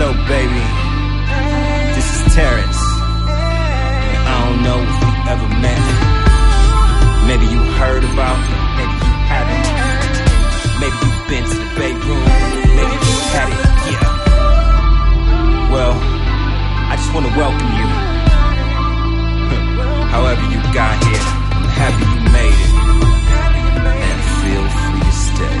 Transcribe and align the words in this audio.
Hello, 0.00 0.16
baby. 0.32 0.64
This 1.92 2.08
is 2.08 2.32
Terrence. 2.32 2.80
And 3.20 4.22
I 4.32 4.36
don't 4.48 4.64
know 4.64 4.80
if 4.80 4.96
we 4.96 5.12
ever 5.28 5.44
met. 5.60 5.76
Maybe 7.28 7.44
you 7.44 7.60
heard 7.76 8.00
about 8.08 8.40
me, 8.40 8.56
maybe 8.80 8.96
you 8.96 9.12
haven't. 9.28 9.68
Maybe 10.80 10.96
you've 11.04 11.20
been 11.28 11.44
to 11.44 11.52
the 11.52 11.68
Bay 11.76 11.92
Room, 11.92 12.24
maybe 12.80 12.96
you 12.96 13.16
had 13.36 13.52
it, 13.52 13.60
yeah. 13.92 15.68
Well, 15.68 15.92
I 15.92 16.96
just 16.96 17.12
want 17.12 17.28
to 17.28 17.32
welcome 17.36 17.70
you. 17.76 17.88
However 20.16 20.40
you 20.48 20.64
got 20.72 20.96
here, 21.04 21.24
I'm 21.60 21.68
happy 21.76 22.08
you 22.08 22.24
made 22.40 22.56
it. 22.56 22.72
And 23.84 24.20
feel 24.40 24.64
free 24.80 25.04
to 25.04 25.12
stay. 25.28 25.60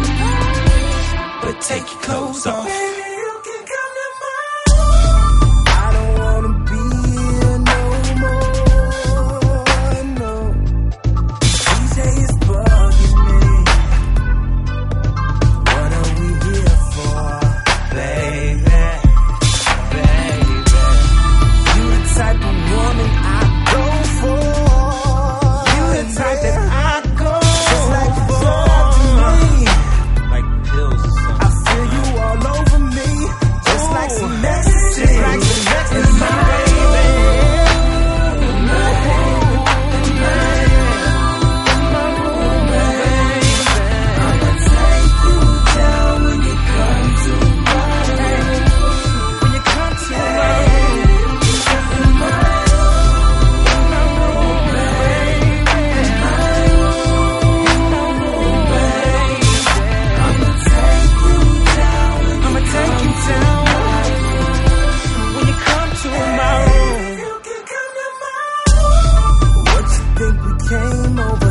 But 1.44 1.60
take 1.60 1.92
your 1.92 2.00
clothes 2.00 2.46
off. 2.46 2.99
came 70.70 71.18
over. 71.18 71.49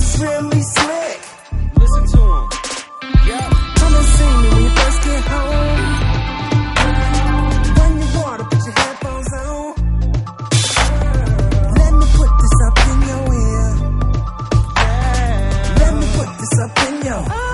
looks 0.00 0.18
really 0.20 0.62
slick. 0.62 1.20
Listen 1.76 2.06
to 2.14 2.20
him. 2.32 2.48
Yeah. 3.28 3.50
Come 3.76 3.94
and 3.94 4.06
see 4.06 4.32
me 4.40 4.48
when 4.48 4.62
you 4.62 4.70
first 4.70 5.02
get 5.04 5.24
home. 5.32 5.78
When 7.76 7.92
you 8.00 8.08
water, 8.18 8.44
put 8.44 8.62
your 8.66 8.76
headphones 8.80 9.32
on. 9.32 9.74
Let 11.78 11.92
me 12.00 12.06
put 12.18 12.32
this 12.40 12.56
up 12.66 12.76
in 12.90 12.98
your 13.10 13.24
ear. 13.44 13.66
Let 15.80 15.92
me 15.94 16.06
put 16.16 16.30
this 16.38 16.54
up 16.64 16.78
in 16.88 16.94
your. 17.06 17.49